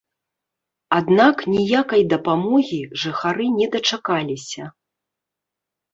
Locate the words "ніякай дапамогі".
1.57-2.81